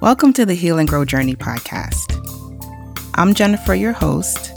Welcome 0.00 0.32
to 0.34 0.46
the 0.46 0.54
Heal 0.54 0.78
and 0.78 0.88
Grow 0.88 1.04
Journey 1.04 1.34
podcast. 1.34 2.14
I'm 3.14 3.34
Jennifer, 3.34 3.74
your 3.74 3.92
host, 3.92 4.52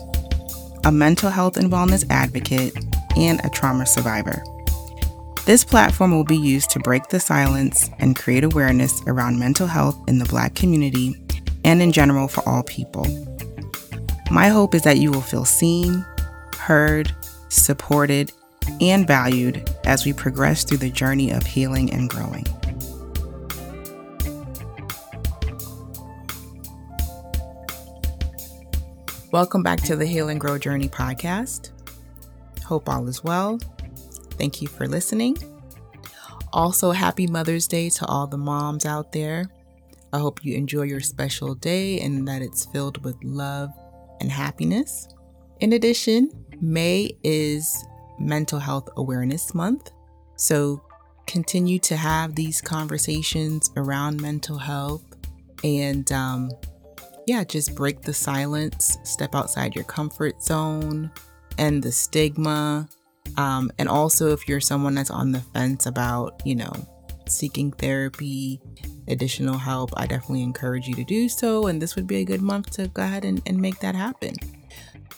a 0.86 0.92
mental 0.92 1.30
health 1.30 1.58
and 1.58 1.72
wellness 1.72 2.06
advocate, 2.10 2.78
and 3.18 3.44
a 3.44 3.50
trauma 3.50 3.86
survivor. 3.86 4.44
This 5.46 5.66
platform 5.66 6.12
will 6.12 6.24
be 6.24 6.38
used 6.38 6.70
to 6.72 6.80
break 6.80 7.08
the 7.08 7.20
silence 7.20 7.90
and 7.98 8.16
create 8.16 8.44
awareness 8.44 9.02
around 9.08 9.40
mental 9.40 9.66
health 9.66 9.98
in 10.08 10.20
the 10.20 10.26
Black 10.26 10.54
community 10.54 11.16
and 11.64 11.82
in 11.82 11.92
general 11.92 12.28
for 12.28 12.48
all 12.48 12.62
people. 12.62 13.08
My 14.30 14.50
hope 14.50 14.76
is 14.76 14.84
that 14.84 14.98
you 14.98 15.10
will 15.10 15.22
feel 15.22 15.46
seen, 15.46 16.06
heard, 16.58 17.12
supported, 17.48 18.32
and 18.82 19.08
valued 19.08 19.70
as 19.86 20.06
we 20.06 20.14
progress 20.14 20.64
through 20.64 20.78
the 20.78 20.90
journey 20.90 21.32
of 21.32 21.44
healing 21.44 21.92
and 21.92 22.10
growing. 22.10 22.46
Welcome 29.32 29.62
back 29.62 29.82
to 29.84 29.96
the 29.96 30.08
Heal 30.08 30.30
and 30.30 30.40
Grow 30.40 30.58
Journey 30.58 30.90
podcast. 30.90 31.70
Hope 32.64 32.90
all 32.90 33.08
is 33.08 33.24
well. 33.24 33.60
Thank 34.32 34.62
you 34.62 34.68
for 34.68 34.88
listening. 34.88 35.38
Also, 36.52 36.92
happy 36.92 37.28
Mother's 37.28 37.68
Day 37.68 37.90
to 37.92 38.06
all 38.08 38.26
the 38.26 38.40
moms 38.40 38.86
out 38.86 39.12
there. 39.12 39.46
I 40.12 40.18
hope 40.18 40.44
you 40.44 40.56
enjoy 40.56 40.84
your 40.84 41.00
special 41.00 41.54
day 41.54 42.00
and 42.00 42.28
that 42.28 42.42
it's 42.42 42.66
filled 42.66 43.04
with 43.04 43.16
love 43.24 43.70
and 44.20 44.32
happiness. 44.32 45.08
In 45.60 45.74
addition, 45.74 46.32
May 46.60 47.12
is 47.24 47.86
Mental 48.20 48.60
Health 48.60 48.90
Awareness 48.98 49.54
Month. 49.54 49.92
So 50.36 50.82
continue 51.28 51.80
to 51.80 51.96
have 51.96 52.36
these 52.36 52.62
conversations 52.62 53.70
around 53.78 54.22
mental 54.22 54.58
health 54.58 55.04
and 55.64 56.12
um, 56.12 56.50
yeah, 57.28 57.44
just 57.44 57.76
break 57.76 58.02
the 58.02 58.14
silence, 58.14 58.98
step 59.04 59.36
outside 59.36 59.76
your 59.76 59.84
comfort 59.84 60.42
zone 60.42 61.12
and 61.58 61.84
the 61.84 61.92
stigma. 61.92 62.90
Um, 63.38 63.72
and 63.78 63.88
also, 63.88 64.32
if 64.32 64.48
you're 64.48 64.60
someone 64.60 64.96
that's 64.96 65.12
on 65.12 65.32
the 65.32 65.40
fence 65.40 65.86
about, 65.86 66.42
you 66.46 66.56
know, 66.56 66.72
seeking 67.28 67.72
therapy, 67.72 68.60
additional 69.08 69.58
help, 69.58 69.92
I 69.96 70.08
definitely 70.08 70.42
encourage 70.42 70.88
you 70.88 70.96
to 70.96 71.04
do 71.04 71.30
so. 71.30 71.68
And 71.68 71.80
this 71.80 71.96
would 71.96 72.08
be 72.08 72.18
a 72.18 72.26
good 72.26 72.42
month 72.42 72.72
to 72.72 72.88
go 72.88 73.04
ahead 73.04 73.26
and, 73.26 73.42
and 73.46 73.60
make 73.60 73.80
that 73.80 73.94
happen. 73.94 74.34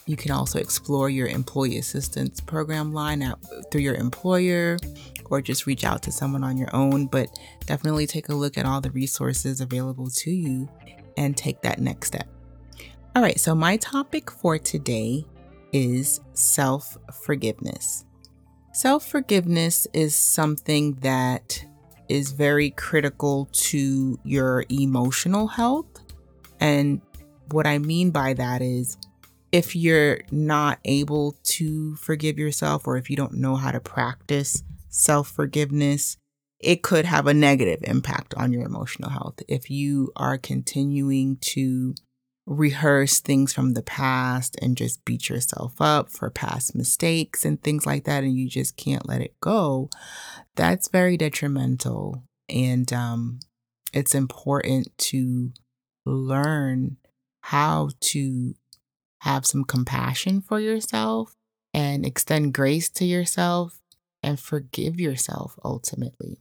You 0.06 0.16
can 0.16 0.32
also 0.32 0.58
explore 0.58 1.08
your 1.08 1.28
employee 1.28 1.78
assistance 1.78 2.40
program 2.40 2.92
line 2.92 3.22
out 3.22 3.38
through 3.70 3.82
your 3.82 3.94
employer 3.94 4.76
or 5.26 5.40
just 5.40 5.66
reach 5.66 5.84
out 5.84 6.02
to 6.02 6.12
someone 6.12 6.42
on 6.42 6.56
your 6.56 6.74
own. 6.74 7.06
But 7.06 7.28
definitely 7.66 8.06
take 8.06 8.28
a 8.28 8.34
look 8.34 8.58
at 8.58 8.66
all 8.66 8.80
the 8.80 8.90
resources 8.90 9.60
available 9.60 10.10
to 10.10 10.30
you 10.30 10.68
and 11.16 11.36
take 11.36 11.62
that 11.62 11.78
next 11.78 12.08
step. 12.08 12.28
All 13.14 13.22
right, 13.22 13.38
so 13.38 13.54
my 13.54 13.76
topic 13.76 14.30
for 14.30 14.58
today 14.58 15.24
is 15.72 16.20
self 16.32 16.96
forgiveness. 17.24 18.04
Self 18.72 19.06
forgiveness 19.06 19.86
is 19.92 20.16
something 20.16 20.94
that 20.96 21.64
is 22.08 22.32
very 22.32 22.70
critical 22.70 23.48
to 23.52 24.18
your 24.24 24.64
emotional 24.68 25.46
health. 25.46 25.86
And 26.58 27.00
what 27.50 27.66
I 27.66 27.78
mean 27.78 28.10
by 28.10 28.34
that 28.34 28.62
is 28.62 28.96
if 29.52 29.76
you're 29.76 30.20
not 30.30 30.78
able 30.84 31.36
to 31.44 31.94
forgive 31.96 32.38
yourself 32.38 32.86
or 32.86 32.96
if 32.96 33.10
you 33.10 33.16
don't 33.16 33.34
know 33.34 33.56
how 33.56 33.70
to 33.70 33.80
practice 33.80 34.62
self 34.88 35.28
forgiveness, 35.28 36.16
it 36.58 36.82
could 36.82 37.04
have 37.04 37.26
a 37.26 37.34
negative 37.34 37.80
impact 37.82 38.34
on 38.34 38.52
your 38.52 38.64
emotional 38.64 39.10
health. 39.10 39.40
If 39.48 39.70
you 39.70 40.10
are 40.16 40.38
continuing 40.38 41.36
to 41.42 41.94
rehearse 42.46 43.20
things 43.20 43.52
from 43.52 43.74
the 43.74 43.82
past 43.82 44.56
and 44.60 44.76
just 44.76 45.04
beat 45.04 45.28
yourself 45.28 45.74
up 45.80 46.10
for 46.10 46.28
past 46.30 46.74
mistakes 46.74 47.44
and 47.44 47.62
things 47.62 47.84
like 47.84 48.04
that, 48.04 48.24
and 48.24 48.34
you 48.36 48.48
just 48.48 48.76
can't 48.76 49.08
let 49.08 49.20
it 49.20 49.34
go, 49.40 49.90
that's 50.56 50.88
very 50.88 51.16
detrimental. 51.16 52.24
And 52.48 52.92
um, 52.92 53.40
it's 53.92 54.14
important 54.14 54.88
to 54.98 55.52
learn 56.06 56.96
how 57.42 57.90
to 58.00 58.54
have 59.22 59.46
some 59.46 59.64
compassion 59.64 60.40
for 60.40 60.58
yourself 60.58 61.36
and 61.72 62.04
extend 62.04 62.52
grace 62.52 62.88
to 62.88 63.04
yourself 63.04 63.80
and 64.22 64.38
forgive 64.38 64.98
yourself 64.98 65.58
ultimately. 65.64 66.40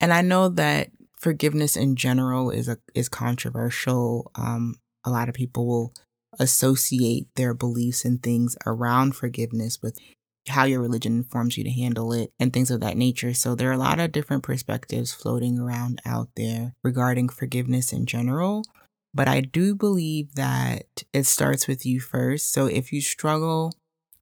And 0.00 0.12
I 0.12 0.20
know 0.20 0.48
that 0.48 0.90
forgiveness 1.16 1.76
in 1.76 1.94
general 1.94 2.50
is 2.50 2.68
a 2.68 2.78
is 2.94 3.08
controversial. 3.08 4.30
Um, 4.34 4.80
a 5.04 5.10
lot 5.10 5.28
of 5.28 5.34
people 5.34 5.66
will 5.66 5.94
associate 6.40 7.28
their 7.36 7.54
beliefs 7.54 8.04
and 8.04 8.22
things 8.22 8.56
around 8.66 9.14
forgiveness 9.14 9.78
with 9.80 9.98
how 10.48 10.64
your 10.64 10.80
religion 10.80 11.18
informs 11.18 11.56
you 11.56 11.62
to 11.64 11.70
handle 11.70 12.12
it 12.12 12.32
and 12.40 12.52
things 12.52 12.70
of 12.70 12.80
that 12.80 12.96
nature. 12.96 13.32
So 13.32 13.54
there 13.54 13.70
are 13.70 13.74
a 13.74 13.78
lot 13.78 14.00
of 14.00 14.12
different 14.12 14.42
perspectives 14.42 15.12
floating 15.12 15.58
around 15.58 16.00
out 16.04 16.30
there 16.36 16.74
regarding 16.82 17.28
forgiveness 17.28 17.92
in 17.92 18.06
general. 18.06 18.64
But 19.18 19.26
I 19.26 19.40
do 19.40 19.74
believe 19.74 20.36
that 20.36 21.02
it 21.12 21.26
starts 21.26 21.66
with 21.66 21.84
you 21.84 21.98
first. 21.98 22.52
So 22.52 22.66
if 22.66 22.92
you 22.92 23.00
struggle 23.00 23.74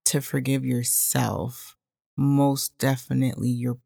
to 0.06 0.22
forgive 0.22 0.64
yourself, 0.64 1.76
most 2.16 2.78
definitely 2.78 3.50
you're 3.50 3.76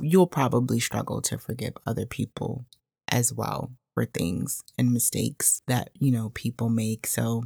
you'll 0.00 0.28
probably 0.28 0.78
struggle 0.78 1.20
to 1.22 1.38
forgive 1.38 1.72
other 1.84 2.06
people 2.06 2.66
as 3.08 3.32
well 3.32 3.72
for 3.94 4.04
things 4.04 4.62
and 4.78 4.92
mistakes 4.92 5.60
that, 5.66 5.90
you 5.98 6.12
know, 6.12 6.30
people 6.34 6.68
make. 6.68 7.04
So 7.04 7.42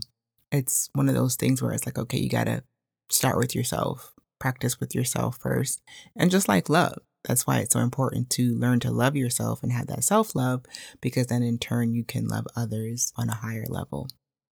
it's 0.52 0.90
one 0.92 1.08
of 1.08 1.14
those 1.14 1.36
things 1.36 1.62
where 1.62 1.72
it's 1.72 1.86
like, 1.86 1.96
okay, 1.96 2.18
you 2.18 2.28
got 2.28 2.44
to 2.44 2.62
start 3.08 3.38
with 3.38 3.54
yourself, 3.54 4.12
practice 4.38 4.78
with 4.78 4.94
yourself 4.94 5.38
first. 5.38 5.80
And 6.14 6.30
just 6.30 6.46
like 6.46 6.68
love, 6.68 6.98
that's 7.24 7.46
why 7.46 7.58
it's 7.58 7.72
so 7.72 7.80
important 7.80 8.30
to 8.30 8.54
learn 8.54 8.80
to 8.80 8.90
love 8.90 9.16
yourself 9.16 9.62
and 9.62 9.72
have 9.72 9.86
that 9.88 10.04
self 10.04 10.34
love, 10.34 10.64
because 11.00 11.28
then 11.28 11.42
in 11.42 11.58
turn 11.58 11.94
you 11.94 12.04
can 12.04 12.28
love 12.28 12.46
others 12.54 13.12
on 13.16 13.28
a 13.28 13.34
higher 13.34 13.64
level. 13.68 14.08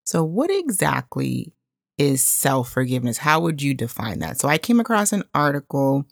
So, 0.06 0.24
what 0.24 0.50
exactly 0.50 1.54
is 1.98 2.24
self 2.24 2.72
forgiveness? 2.72 3.20
How 3.20 3.40
would 3.42 3.62
you 3.62 3.74
define 3.74 4.20
that? 4.20 4.40
So, 4.40 4.48
I 4.48 4.58
came 4.58 4.80
across 4.80 5.12
an 5.12 5.24
article 5.34 6.06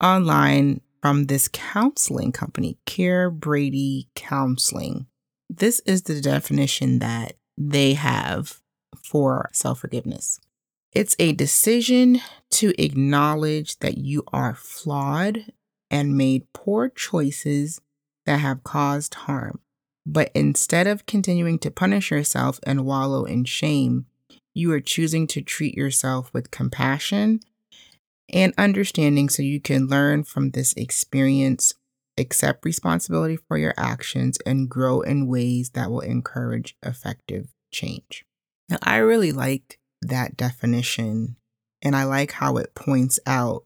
online 0.00 0.80
from 1.00 1.26
this 1.26 1.48
counseling 1.52 2.32
company, 2.32 2.78
Care 2.86 3.28
Brady 3.28 4.08
Counseling. 4.14 5.06
This 5.50 5.80
is 5.80 6.02
the 6.02 6.20
definition 6.20 7.00
that 7.00 7.34
they 7.58 7.94
have 7.94 8.60
for 9.02 9.50
self 9.52 9.80
forgiveness. 9.80 10.40
It's 10.92 11.16
a 11.18 11.32
decision 11.32 12.20
to 12.52 12.72
acknowledge 12.78 13.78
that 13.80 13.98
you 13.98 14.24
are 14.32 14.54
flawed 14.54 15.46
and 15.92 16.16
made 16.16 16.52
poor 16.54 16.88
choices 16.88 17.80
that 18.24 18.38
have 18.38 18.64
caused 18.64 19.14
harm. 19.14 19.60
But 20.04 20.32
instead 20.34 20.86
of 20.88 21.06
continuing 21.06 21.58
to 21.60 21.70
punish 21.70 22.10
yourself 22.10 22.58
and 22.64 22.86
wallow 22.86 23.24
in 23.24 23.44
shame, 23.44 24.06
you 24.54 24.72
are 24.72 24.80
choosing 24.80 25.26
to 25.28 25.42
treat 25.42 25.76
yourself 25.76 26.32
with 26.32 26.50
compassion 26.50 27.40
and 28.32 28.54
understanding 28.56 29.28
so 29.28 29.42
you 29.42 29.60
can 29.60 29.86
learn 29.86 30.24
from 30.24 30.50
this 30.50 30.72
experience, 30.74 31.74
accept 32.18 32.64
responsibility 32.64 33.36
for 33.36 33.58
your 33.58 33.74
actions, 33.76 34.38
and 34.46 34.68
grow 34.68 35.02
in 35.02 35.26
ways 35.26 35.70
that 35.70 35.90
will 35.90 36.00
encourage 36.00 36.76
effective 36.82 37.48
change. 37.70 38.24
Now, 38.68 38.78
I 38.82 38.96
really 38.96 39.32
like 39.32 39.78
that 40.00 40.36
definition, 40.36 41.36
and 41.82 41.94
I 41.94 42.04
like 42.04 42.32
how 42.32 42.56
it 42.56 42.74
points 42.74 43.20
out 43.26 43.64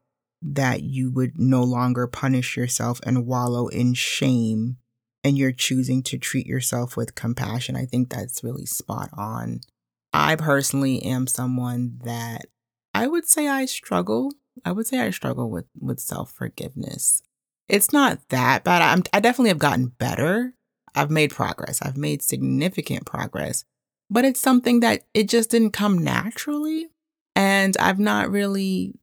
that 0.55 0.83
you 0.83 1.11
would 1.11 1.39
no 1.39 1.63
longer 1.63 2.07
punish 2.07 2.57
yourself 2.57 3.01
and 3.05 3.27
wallow 3.27 3.69
in 3.69 3.95
shame 3.95 4.77
and 5.25 5.37
you're 5.37 5.53
choosing 5.53 6.03
to 6.05 6.19
treat 6.19 6.47
yourself 6.47 6.97
with 6.97 7.17
compassion. 7.17 7.75
I 7.75 7.85
think 7.85 8.11
that's 8.11 8.45
really 8.45 8.67
spot 8.67 9.11
on. 9.13 9.61
I 10.13 10.37
personally 10.37 11.03
am 11.03 11.27
someone 11.27 11.99
that 12.05 12.47
I 12.95 13.07
would 13.09 13.27
say 13.27 13.49
I 13.49 13.67
struggle 13.67 14.33
I 14.65 14.73
would 14.73 14.87
say 14.87 15.01
I 15.01 15.11
struggle 15.11 15.51
with 15.51 15.67
with 15.79 16.01
self 16.01 16.33
forgiveness. 16.33 17.23
It's 17.69 17.93
not 17.93 18.21
that 18.29 18.65
bad. 18.65 18.81
I'm, 18.81 19.03
I 19.13 19.21
definitely 19.21 19.51
have 19.51 19.59
gotten 19.59 19.89
better. 19.89 20.55
I've 20.95 21.11
made 21.11 21.33
progress. 21.33 21.83
I've 21.83 21.97
made 21.97 22.23
significant 22.23 23.05
progress, 23.05 23.65
but 24.09 24.25
it's 24.25 24.41
something 24.41 24.81
that 24.81 25.03
it 25.13 25.29
just 25.29 25.51
didn't 25.51 25.73
come 25.73 25.99
naturally, 25.99 26.87
and 27.35 27.77
I've 27.79 27.99
not 27.99 28.31
really 28.31 28.95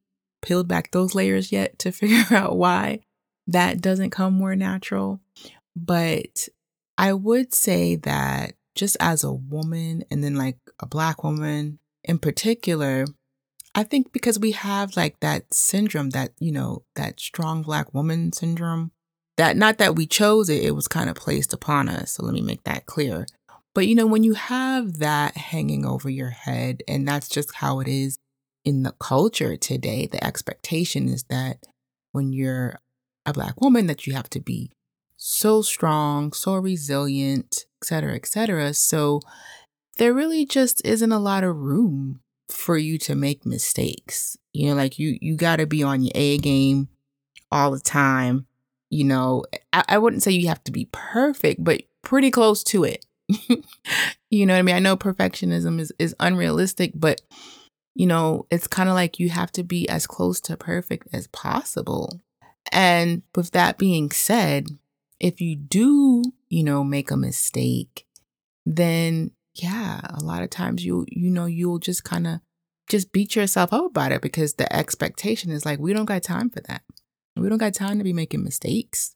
peeled 0.44 0.68
back 0.68 0.90
those 0.90 1.14
layers 1.14 1.50
yet 1.50 1.78
to 1.80 1.92
figure 1.92 2.36
out 2.36 2.56
why 2.56 3.00
that 3.46 3.80
doesn't 3.80 4.10
come 4.10 4.34
more 4.34 4.56
natural. 4.56 5.20
But 5.76 6.48
I 6.96 7.12
would 7.12 7.52
say 7.52 7.96
that 7.96 8.54
just 8.74 8.96
as 9.00 9.24
a 9.24 9.32
woman, 9.32 10.04
and 10.10 10.22
then 10.22 10.36
like 10.36 10.58
a 10.80 10.86
black 10.86 11.24
woman 11.24 11.78
in 12.04 12.18
particular, 12.18 13.06
I 13.74 13.82
think 13.82 14.12
because 14.12 14.38
we 14.38 14.52
have 14.52 14.96
like 14.96 15.18
that 15.20 15.52
syndrome, 15.52 16.10
that, 16.10 16.32
you 16.38 16.52
know, 16.52 16.84
that 16.94 17.18
strong 17.18 17.62
black 17.62 17.92
woman 17.92 18.32
syndrome, 18.32 18.92
that 19.36 19.56
not 19.56 19.78
that 19.78 19.96
we 19.96 20.06
chose 20.06 20.48
it, 20.48 20.62
it 20.62 20.72
was 20.72 20.86
kind 20.86 21.10
of 21.10 21.16
placed 21.16 21.52
upon 21.52 21.88
us. 21.88 22.12
So 22.12 22.24
let 22.24 22.34
me 22.34 22.40
make 22.40 22.62
that 22.64 22.86
clear. 22.86 23.26
But, 23.74 23.88
you 23.88 23.96
know, 23.96 24.06
when 24.06 24.22
you 24.22 24.34
have 24.34 24.98
that 24.98 25.36
hanging 25.36 25.84
over 25.84 26.08
your 26.08 26.30
head, 26.30 26.84
and 26.86 27.06
that's 27.06 27.28
just 27.28 27.56
how 27.56 27.80
it 27.80 27.88
is 27.88 28.16
in 28.64 28.82
the 28.82 28.92
culture 28.92 29.56
today, 29.56 30.06
the 30.06 30.24
expectation 30.24 31.08
is 31.08 31.24
that 31.24 31.58
when 32.12 32.32
you're 32.32 32.80
a 33.26 33.32
black 33.32 33.60
woman, 33.60 33.86
that 33.86 34.06
you 34.06 34.14
have 34.14 34.30
to 34.30 34.40
be 34.40 34.70
so 35.16 35.62
strong, 35.62 36.32
so 36.32 36.54
resilient, 36.54 37.64
et 37.82 37.86
cetera, 37.86 38.14
et 38.14 38.26
cetera. 38.26 38.74
So 38.74 39.20
there 39.96 40.12
really 40.12 40.44
just 40.44 40.84
isn't 40.84 41.12
a 41.12 41.18
lot 41.18 41.44
of 41.44 41.56
room 41.56 42.20
for 42.48 42.76
you 42.76 42.98
to 42.98 43.14
make 43.14 43.46
mistakes. 43.46 44.36
You 44.52 44.70
know, 44.70 44.74
like 44.74 44.98
you 44.98 45.18
you 45.20 45.36
got 45.36 45.56
to 45.56 45.66
be 45.66 45.82
on 45.82 46.02
your 46.02 46.12
A 46.14 46.38
game 46.38 46.88
all 47.50 47.70
the 47.70 47.80
time. 47.80 48.46
You 48.90 49.04
know, 49.04 49.44
I, 49.72 49.84
I 49.88 49.98
wouldn't 49.98 50.22
say 50.22 50.32
you 50.32 50.48
have 50.48 50.62
to 50.64 50.72
be 50.72 50.88
perfect, 50.92 51.62
but 51.64 51.82
pretty 52.02 52.30
close 52.30 52.62
to 52.64 52.84
it. 52.84 53.04
you 54.30 54.46
know 54.46 54.54
what 54.54 54.58
I 54.58 54.62
mean? 54.62 54.76
I 54.76 54.80
know 54.80 54.96
perfectionism 54.96 55.80
is 55.80 55.92
is 55.98 56.14
unrealistic, 56.20 56.92
but 56.94 57.22
you 57.94 58.06
know, 58.06 58.46
it's 58.50 58.66
kind 58.66 58.88
of 58.88 58.94
like 58.94 59.18
you 59.18 59.30
have 59.30 59.52
to 59.52 59.62
be 59.62 59.88
as 59.88 60.06
close 60.06 60.40
to 60.42 60.56
perfect 60.56 61.08
as 61.12 61.26
possible. 61.28 62.20
And 62.72 63.22
with 63.34 63.52
that 63.52 63.78
being 63.78 64.10
said, 64.10 64.66
if 65.20 65.40
you 65.40 65.56
do, 65.56 66.24
you 66.48 66.64
know, 66.64 66.82
make 66.82 67.10
a 67.10 67.16
mistake, 67.16 68.06
then 68.66 69.30
yeah, 69.54 70.00
a 70.10 70.20
lot 70.20 70.42
of 70.42 70.50
times 70.50 70.84
you 70.84 71.06
you 71.08 71.30
know 71.30 71.46
you'll 71.46 71.78
just 71.78 72.02
kind 72.04 72.26
of 72.26 72.40
just 72.88 73.12
beat 73.12 73.36
yourself 73.36 73.72
up 73.72 73.86
about 73.86 74.12
it 74.12 74.20
because 74.20 74.54
the 74.54 74.70
expectation 74.74 75.50
is 75.50 75.64
like 75.64 75.78
we 75.78 75.92
don't 75.92 76.04
got 76.04 76.22
time 76.22 76.50
for 76.50 76.60
that. 76.62 76.82
We 77.36 77.48
don't 77.48 77.58
got 77.58 77.74
time 77.74 77.98
to 77.98 78.04
be 78.04 78.12
making 78.12 78.44
mistakes. 78.44 79.14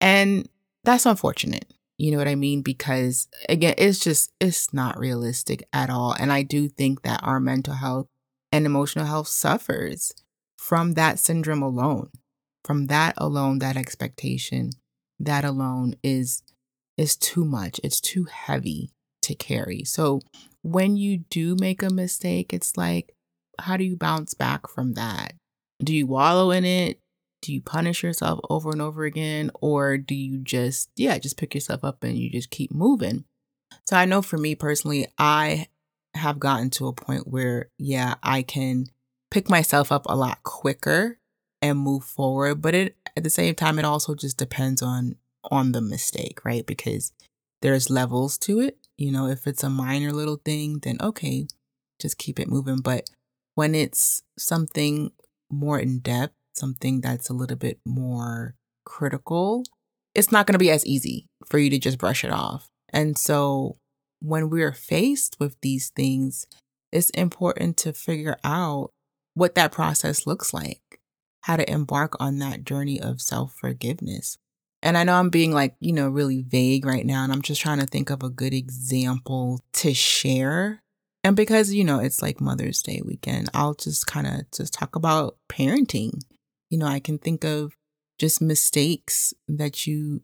And 0.00 0.48
that's 0.84 1.06
unfortunate. 1.06 1.72
You 1.98 2.12
know 2.12 2.18
what 2.18 2.28
I 2.28 2.34
mean? 2.34 2.62
Because 2.62 3.28
again, 3.48 3.74
it's 3.78 4.00
just 4.00 4.32
it's 4.40 4.74
not 4.74 4.98
realistic 4.98 5.66
at 5.72 5.90
all. 5.90 6.12
And 6.12 6.32
I 6.32 6.42
do 6.42 6.68
think 6.68 7.02
that 7.02 7.20
our 7.22 7.40
mental 7.40 7.74
health 7.74 8.08
and 8.56 8.64
emotional 8.64 9.04
health 9.04 9.28
suffers 9.28 10.14
from 10.56 10.94
that 10.94 11.18
syndrome 11.18 11.62
alone. 11.62 12.08
From 12.64 12.86
that 12.86 13.12
alone, 13.18 13.58
that 13.58 13.76
expectation, 13.76 14.70
that 15.20 15.44
alone 15.44 15.94
is 16.02 16.42
is 16.96 17.16
too 17.16 17.44
much. 17.44 17.78
It's 17.84 18.00
too 18.00 18.24
heavy 18.24 18.90
to 19.22 19.34
carry. 19.34 19.84
So 19.84 20.22
when 20.62 20.96
you 20.96 21.18
do 21.18 21.54
make 21.54 21.82
a 21.82 21.90
mistake, 21.90 22.54
it's 22.54 22.78
like, 22.78 23.14
how 23.58 23.76
do 23.76 23.84
you 23.84 23.96
bounce 23.96 24.32
back 24.32 24.66
from 24.66 24.94
that? 24.94 25.34
Do 25.84 25.94
you 25.94 26.06
wallow 26.06 26.50
in 26.50 26.64
it? 26.64 26.98
Do 27.42 27.52
you 27.52 27.60
punish 27.60 28.02
yourself 28.02 28.40
over 28.48 28.70
and 28.70 28.80
over 28.80 29.04
again? 29.04 29.50
Or 29.60 29.98
do 29.98 30.14
you 30.14 30.38
just, 30.38 30.88
yeah, 30.96 31.18
just 31.18 31.36
pick 31.36 31.54
yourself 31.54 31.84
up 31.84 32.02
and 32.02 32.16
you 32.16 32.30
just 32.30 32.50
keep 32.50 32.72
moving? 32.72 33.26
So 33.84 33.96
I 33.96 34.06
know 34.06 34.22
for 34.22 34.38
me 34.38 34.54
personally, 34.54 35.06
I 35.18 35.66
have 36.16 36.38
gotten 36.38 36.70
to 36.70 36.88
a 36.88 36.92
point 36.92 37.28
where, 37.28 37.70
yeah, 37.78 38.14
I 38.22 38.42
can 38.42 38.86
pick 39.30 39.48
myself 39.48 39.92
up 39.92 40.02
a 40.06 40.16
lot 40.16 40.42
quicker 40.42 41.18
and 41.62 41.78
move 41.78 42.04
forward. 42.04 42.62
But 42.62 42.74
it 42.74 42.96
at 43.16 43.24
the 43.24 43.30
same 43.30 43.54
time, 43.54 43.78
it 43.78 43.84
also 43.84 44.14
just 44.14 44.36
depends 44.36 44.82
on 44.82 45.16
on 45.50 45.72
the 45.72 45.80
mistake, 45.80 46.44
right? 46.44 46.66
Because 46.66 47.12
there's 47.62 47.90
levels 47.90 48.38
to 48.38 48.60
it. 48.60 48.78
You 48.98 49.12
know, 49.12 49.26
if 49.26 49.46
it's 49.46 49.62
a 49.62 49.70
minor 49.70 50.12
little 50.12 50.40
thing, 50.44 50.80
then 50.82 50.96
okay, 51.00 51.46
just 52.00 52.18
keep 52.18 52.38
it 52.38 52.48
moving. 52.48 52.80
But 52.80 53.08
when 53.54 53.74
it's 53.74 54.22
something 54.38 55.12
more 55.50 55.78
in 55.78 56.00
depth, 56.00 56.34
something 56.54 57.00
that's 57.00 57.28
a 57.28 57.34
little 57.34 57.56
bit 57.56 57.78
more 57.84 58.54
critical, 58.84 59.64
it's 60.14 60.32
not 60.32 60.46
going 60.46 60.54
to 60.54 60.58
be 60.58 60.70
as 60.70 60.86
easy 60.86 61.26
for 61.44 61.58
you 61.58 61.70
to 61.70 61.78
just 61.78 61.98
brush 61.98 62.24
it 62.24 62.30
off. 62.30 62.68
And 62.90 63.18
so 63.18 63.76
when 64.20 64.50
we're 64.50 64.72
faced 64.72 65.36
with 65.38 65.56
these 65.60 65.90
things, 65.90 66.46
it's 66.92 67.10
important 67.10 67.76
to 67.78 67.92
figure 67.92 68.36
out 68.44 68.92
what 69.34 69.54
that 69.54 69.72
process 69.72 70.26
looks 70.26 70.54
like, 70.54 71.00
how 71.42 71.56
to 71.56 71.70
embark 71.70 72.16
on 72.20 72.38
that 72.38 72.64
journey 72.64 73.00
of 73.00 73.20
self 73.20 73.54
forgiveness. 73.54 74.38
And 74.82 74.96
I 74.96 75.04
know 75.04 75.14
I'm 75.14 75.30
being 75.30 75.52
like, 75.52 75.74
you 75.80 75.92
know, 75.92 76.08
really 76.08 76.42
vague 76.42 76.86
right 76.86 77.04
now, 77.04 77.24
and 77.24 77.32
I'm 77.32 77.42
just 77.42 77.60
trying 77.60 77.80
to 77.80 77.86
think 77.86 78.10
of 78.10 78.22
a 78.22 78.30
good 78.30 78.54
example 78.54 79.60
to 79.74 79.92
share. 79.94 80.82
And 81.24 81.34
because, 81.34 81.74
you 81.74 81.82
know, 81.82 81.98
it's 81.98 82.22
like 82.22 82.40
Mother's 82.40 82.82
Day 82.82 83.02
weekend, 83.04 83.48
I'll 83.52 83.74
just 83.74 84.06
kind 84.06 84.26
of 84.26 84.50
just 84.52 84.72
talk 84.72 84.94
about 84.94 85.36
parenting. 85.48 86.20
You 86.70 86.78
know, 86.78 86.86
I 86.86 87.00
can 87.00 87.18
think 87.18 87.44
of 87.44 87.76
just 88.18 88.40
mistakes 88.40 89.34
that 89.48 89.86
you 89.86 90.22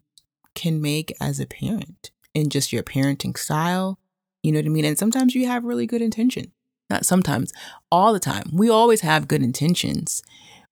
can 0.55 0.81
make 0.81 1.13
as 1.21 1.41
a 1.41 1.47
parent 1.47 2.11
in 2.35 2.51
just 2.51 2.73
your 2.73 2.83
parenting 2.83 3.37
style. 3.37 3.99
You 4.43 4.53
know 4.53 4.59
what 4.59 4.67
I 4.67 4.71
mean? 4.71 4.85
And 4.85 4.99
sometimes 4.99 5.35
you 5.35 5.47
have 5.47 5.65
really 5.65 5.87
good 5.87 6.03
intention. 6.03 6.53
Not 6.91 7.07
sometimes, 7.07 7.53
all 7.91 8.13
the 8.13 8.21
time. 8.21 8.51
We 8.53 8.69
always 8.69 9.01
have 9.01 9.29
good 9.29 9.43
intentions, 9.43 10.23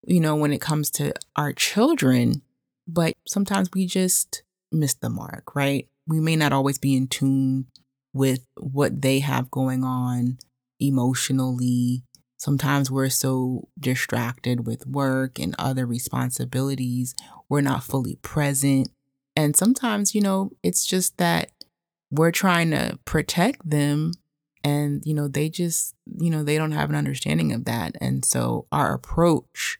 you 0.06 0.20
know, 0.20 0.36
when 0.36 0.52
it 0.52 0.60
comes 0.60 0.90
to 0.92 1.14
our 1.36 1.52
children 1.52 2.42
but 2.92 3.14
sometimes 3.26 3.70
we 3.72 3.86
just 3.86 4.42
miss 4.72 4.94
the 4.94 5.08
mark, 5.08 5.54
right? 5.54 5.88
We 6.06 6.20
may 6.20 6.36
not 6.36 6.52
always 6.52 6.78
be 6.78 6.96
in 6.96 7.06
tune 7.06 7.66
with 8.12 8.44
what 8.56 9.02
they 9.02 9.20
have 9.20 9.50
going 9.50 9.84
on 9.84 10.38
emotionally. 10.80 12.02
Sometimes 12.36 12.90
we're 12.90 13.10
so 13.10 13.68
distracted 13.78 14.66
with 14.66 14.86
work 14.86 15.38
and 15.38 15.54
other 15.58 15.86
responsibilities, 15.86 17.14
we're 17.48 17.60
not 17.60 17.84
fully 17.84 18.16
present. 18.16 18.88
And 19.36 19.56
sometimes, 19.56 20.14
you 20.14 20.20
know, 20.20 20.50
it's 20.62 20.84
just 20.84 21.16
that 21.18 21.50
we're 22.10 22.32
trying 22.32 22.70
to 22.70 22.98
protect 23.04 23.68
them 23.68 24.12
and, 24.62 25.02
you 25.06 25.14
know, 25.14 25.28
they 25.28 25.48
just, 25.48 25.94
you 26.18 26.28
know, 26.28 26.42
they 26.42 26.58
don't 26.58 26.72
have 26.72 26.90
an 26.90 26.96
understanding 26.96 27.52
of 27.52 27.64
that. 27.64 27.96
And 28.00 28.24
so 28.24 28.66
our 28.70 28.94
approach 28.94 29.78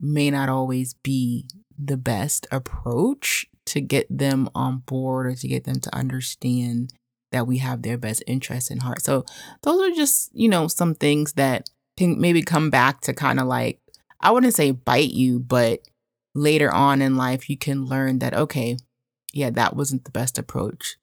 may 0.00 0.30
not 0.30 0.48
always 0.48 0.94
be 0.94 1.46
the 1.78 1.96
best 1.96 2.46
approach 2.50 3.46
to 3.66 3.80
get 3.80 4.06
them 4.10 4.48
on 4.54 4.78
board 4.78 5.26
or 5.26 5.34
to 5.34 5.48
get 5.48 5.64
them 5.64 5.80
to 5.80 5.94
understand 5.94 6.92
that 7.30 7.46
we 7.46 7.58
have 7.58 7.82
their 7.82 7.98
best 7.98 8.22
interests 8.26 8.70
in 8.70 8.78
heart. 8.78 9.02
So 9.02 9.24
those 9.62 9.80
are 9.80 9.94
just, 9.94 10.30
you 10.32 10.48
know, 10.48 10.66
some 10.68 10.94
things 10.94 11.34
that 11.34 11.68
can 11.96 12.20
maybe 12.20 12.42
come 12.42 12.70
back 12.70 13.00
to 13.02 13.12
kind 13.12 13.38
of 13.38 13.46
like, 13.46 13.80
I 14.20 14.30
wouldn't 14.30 14.54
say 14.54 14.70
bite 14.72 15.10
you, 15.10 15.38
but 15.38 15.80
later 16.34 16.72
on 16.72 17.02
in 17.02 17.16
life, 17.16 17.48
you 17.50 17.56
can 17.56 17.84
learn 17.84 18.18
that, 18.20 18.34
okay, 18.34 18.78
yeah, 19.32 19.50
that 19.50 19.76
wasn't 19.76 20.04
the 20.04 20.10
best 20.10 20.38
approach. 20.38 20.96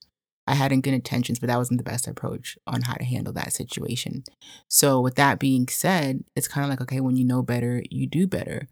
I 0.47 0.53
had 0.53 0.69
good 0.83 0.93
intentions, 0.93 1.39
but 1.39 1.47
that 1.47 1.57
wasn't 1.57 1.79
the 1.79 1.89
best 1.89 2.07
approach 2.07 2.57
on 2.67 2.83
how 2.83 2.93
to 2.93 3.03
handle 3.03 3.33
that 3.33 3.53
situation. 3.53 4.23
So 4.69 5.01
with 5.01 5.15
that 5.15 5.39
being 5.39 5.67
said, 5.67 6.23
it's 6.35 6.47
kind 6.47 6.63
of 6.63 6.69
like, 6.69 6.81
okay, 6.81 6.99
when 6.99 7.17
you 7.17 7.25
know 7.25 7.41
better, 7.41 7.81
you 7.89 8.07
do 8.07 8.27
better. 8.27 8.67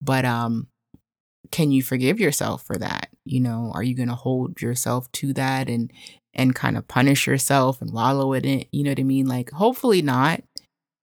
But 0.00 0.24
um 0.24 0.68
can 1.50 1.70
you 1.70 1.82
forgive 1.82 2.18
yourself 2.18 2.64
for 2.64 2.76
that? 2.78 3.08
You 3.24 3.40
know, 3.40 3.72
are 3.74 3.82
you 3.82 3.94
going 3.94 4.08
to 4.08 4.14
hold 4.14 4.62
yourself 4.62 5.10
to 5.12 5.32
that 5.34 5.68
and 5.68 5.92
and 6.34 6.54
kind 6.54 6.78
of 6.78 6.88
punish 6.88 7.26
yourself 7.26 7.82
and 7.82 7.92
wallow 7.92 8.32
in 8.32 8.44
it? 8.44 8.68
You 8.72 8.84
know 8.84 8.90
what 8.90 9.00
I 9.00 9.04
mean? 9.04 9.26
Like 9.26 9.50
hopefully 9.52 10.02
not, 10.02 10.42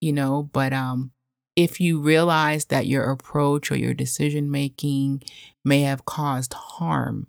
you 0.02 0.14
know, 0.14 0.50
but 0.52 0.74
um 0.74 1.12
if 1.56 1.80
you 1.80 2.00
realize 2.02 2.66
that 2.66 2.88
your 2.88 3.12
approach 3.12 3.72
or 3.72 3.76
your 3.78 3.94
decision 3.94 4.50
making 4.52 5.24
may 5.66 5.82
have 5.82 6.06
caused 6.06 6.54
harm 6.54 7.28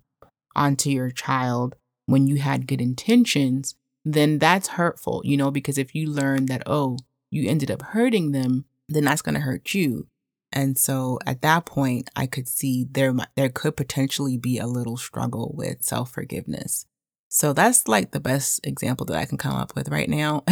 onto 0.55 0.89
your 0.89 1.11
child 1.11 1.75
when 2.05 2.27
you 2.27 2.37
had 2.37 2.67
good 2.67 2.81
intentions, 2.81 3.75
then 4.03 4.39
that's 4.39 4.69
hurtful, 4.69 5.21
you 5.23 5.37
know, 5.37 5.51
because 5.51 5.77
if 5.77 5.95
you 5.95 6.09
learn 6.09 6.47
that, 6.47 6.63
oh, 6.65 6.97
you 7.29 7.49
ended 7.49 7.71
up 7.71 7.81
hurting 7.81 8.31
them, 8.31 8.65
then 8.89 9.05
that's 9.05 9.21
going 9.21 9.35
to 9.35 9.41
hurt 9.41 9.73
you. 9.73 10.07
And 10.51 10.77
so 10.77 11.17
at 11.25 11.41
that 11.41 11.65
point, 11.65 12.09
I 12.15 12.25
could 12.25 12.47
see 12.47 12.85
there 12.89 13.13
there 13.35 13.49
could 13.49 13.77
potentially 13.77 14.37
be 14.37 14.57
a 14.57 14.67
little 14.67 14.97
struggle 14.97 15.53
with 15.55 15.81
self 15.81 16.11
forgiveness. 16.11 16.85
So 17.29 17.53
that's 17.53 17.87
like 17.87 18.11
the 18.11 18.19
best 18.19 18.59
example 18.67 19.05
that 19.05 19.15
I 19.15 19.23
can 19.23 19.37
come 19.37 19.55
up 19.55 19.73
with 19.73 19.87
right 19.87 20.09
now. 20.09 20.43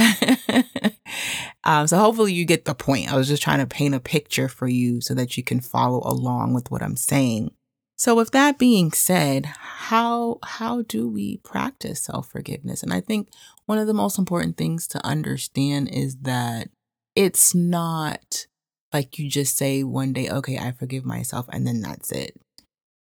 um, 1.66 1.88
so 1.88 1.98
hopefully 1.98 2.32
you 2.32 2.46
get 2.46 2.64
the 2.64 2.74
point. 2.74 3.12
I 3.12 3.18
was 3.18 3.28
just 3.28 3.44
trying 3.44 3.60
to 3.60 3.68
paint 3.68 3.94
a 3.94 4.00
picture 4.00 4.48
for 4.48 4.70
you 4.70 5.02
so 5.02 5.14
that 5.16 5.36
you 5.36 5.44
can 5.44 5.60
follow 5.60 6.02
along 6.06 6.54
with 6.54 6.72
what 6.72 6.82
I'm 6.82 6.96
saying. 6.96 7.52
So 8.00 8.16
with 8.16 8.32
that 8.32 8.58
being 8.58 8.94
said, 8.94 9.46
how 9.46 10.40
how 10.42 10.84
do 10.84 11.10
we 11.10 11.38
practice 11.38 12.02
self-forgiveness? 12.02 12.82
And 12.82 12.94
I 12.94 13.02
think 13.02 13.30
one 13.66 13.78
of 13.78 13.88
the 13.88 13.94
most 13.94 14.18
important 14.18 14.56
things 14.56 14.88
to 14.88 15.06
understand 15.06 15.90
is 15.90 16.16
that 16.22 16.70
it's 17.14 17.54
not 17.54 18.48
like 18.94 19.20
you 19.20 19.30
just 19.30 19.58
say 19.58 19.84
one 19.84 20.14
day, 20.14 20.30
okay, 20.30 20.58
I 20.58 20.72
forgive 20.72 21.04
myself, 21.04 21.48
and 21.52 21.68
then 21.68 21.82
that's 21.82 22.12
it, 22.14 22.40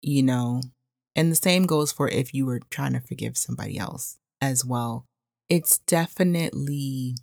you 0.01 0.23
know? 0.23 0.63
And 1.17 1.31
the 1.31 1.37
same 1.37 1.67
goes 1.67 1.91
for 1.91 2.09
if 2.09 2.33
you 2.33 2.47
were 2.47 2.61
trying 2.71 2.93
to 2.93 3.01
forgive 3.01 3.37
somebody 3.37 3.77
else 3.77 4.19
as 4.41 4.65
well. 4.65 5.07
It's 5.49 5.79
definitely 5.79 7.17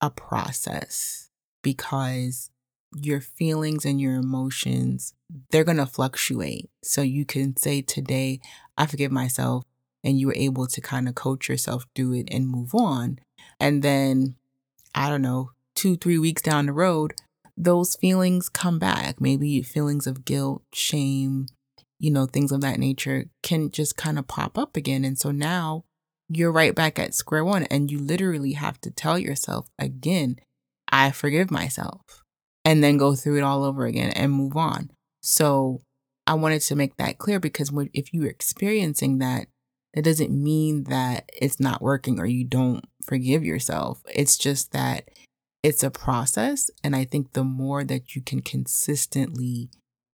a 0.00 0.10
process 0.10 1.28
because 1.62 2.50
your 2.94 3.20
feelings 3.20 3.84
and 3.84 4.00
your 4.00 4.14
emotions, 4.14 5.14
they're 5.50 5.64
going 5.64 5.76
to 5.76 5.86
fluctuate. 5.86 6.70
So 6.82 7.02
you 7.02 7.24
can 7.24 7.56
say 7.56 7.82
today, 7.82 8.40
I 8.76 8.86
forgive 8.86 9.12
myself, 9.12 9.64
and 10.04 10.18
you 10.18 10.28
were 10.28 10.34
able 10.36 10.66
to 10.66 10.80
kind 10.80 11.08
of 11.08 11.14
coach 11.14 11.48
yourself 11.48 11.84
through 11.94 12.14
it 12.14 12.28
and 12.30 12.48
move 12.48 12.74
on. 12.74 13.18
And 13.60 13.82
then, 13.82 14.36
I 14.94 15.08
don't 15.08 15.22
know, 15.22 15.50
two, 15.74 15.96
three 15.96 16.18
weeks 16.18 16.42
down 16.42 16.66
the 16.66 16.72
road, 16.72 17.14
those 17.56 17.96
feelings 17.96 18.48
come 18.48 18.78
back. 18.78 19.20
Maybe 19.20 19.60
feelings 19.62 20.06
of 20.06 20.24
guilt, 20.24 20.62
shame, 20.72 21.46
you 21.98 22.10
know, 22.10 22.26
things 22.26 22.52
of 22.52 22.60
that 22.60 22.78
nature 22.78 23.26
can 23.42 23.70
just 23.70 23.96
kind 23.96 24.18
of 24.18 24.28
pop 24.28 24.56
up 24.56 24.76
again. 24.76 25.04
And 25.04 25.18
so 25.18 25.30
now 25.30 25.84
you're 26.28 26.52
right 26.52 26.74
back 26.74 26.98
at 26.98 27.14
square 27.14 27.44
one 27.44 27.64
and 27.64 27.90
you 27.90 27.98
literally 27.98 28.52
have 28.52 28.80
to 28.82 28.90
tell 28.90 29.18
yourself 29.18 29.68
again, 29.78 30.38
I 30.90 31.10
forgive 31.10 31.50
myself 31.50 32.24
and 32.68 32.84
then 32.84 32.98
go 32.98 33.14
through 33.14 33.38
it 33.38 33.42
all 33.42 33.64
over 33.64 33.86
again 33.86 34.10
and 34.10 34.30
move 34.30 34.54
on. 34.54 34.90
So 35.22 35.80
I 36.26 36.34
wanted 36.34 36.60
to 36.60 36.76
make 36.76 36.98
that 36.98 37.16
clear 37.16 37.40
because 37.40 37.72
if 37.94 38.12
you're 38.12 38.28
experiencing 38.28 39.20
that, 39.20 39.46
that 39.94 40.04
doesn't 40.04 40.30
mean 40.30 40.84
that 40.84 41.30
it's 41.34 41.58
not 41.58 41.80
working 41.80 42.20
or 42.20 42.26
you 42.26 42.44
don't 42.44 42.84
forgive 43.02 43.42
yourself. 43.42 44.02
It's 44.14 44.36
just 44.36 44.72
that 44.72 45.08
it's 45.62 45.82
a 45.82 45.90
process. 45.90 46.70
And 46.84 46.94
I 46.94 47.06
think 47.06 47.32
the 47.32 47.42
more 47.42 47.84
that 47.84 48.14
you 48.14 48.20
can 48.20 48.42
consistently 48.42 49.70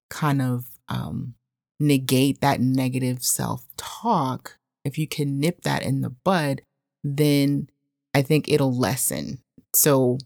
kind 0.09 0.41
of 0.41 0.67
um, 0.87 1.33
negate 1.77 2.39
that 2.39 2.61
negative 2.61 3.21
self 3.21 3.65
talk, 3.75 4.55
if 4.85 4.97
you 4.97 5.09
can 5.09 5.41
nip 5.41 5.63
that 5.63 5.83
in 5.83 5.99
the 5.99 6.09
bud, 6.09 6.61
then 7.03 7.69
I 8.13 8.21
think 8.21 8.47
it'll 8.47 8.73
lessen. 8.73 9.39
So 9.73 10.19